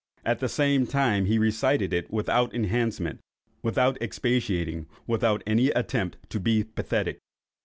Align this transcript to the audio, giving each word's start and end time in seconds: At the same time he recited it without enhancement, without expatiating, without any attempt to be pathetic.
At 0.25 0.39
the 0.39 0.49
same 0.49 0.87
time 0.87 1.25
he 1.25 1.37
recited 1.37 1.93
it 1.93 2.09
without 2.09 2.55
enhancement, 2.55 3.19
without 3.61 4.01
expatiating, 4.01 4.87
without 5.05 5.43
any 5.45 5.67
attempt 5.69 6.17
to 6.31 6.39
be 6.39 6.63
pathetic. 6.63 7.19